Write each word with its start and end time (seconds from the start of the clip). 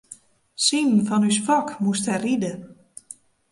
Simen 0.67 1.03
fan 1.07 1.27
ús 1.29 1.37
Fok 1.45 1.67
moast 1.81 2.05
dêr 2.07 2.21
ride. 2.25 2.51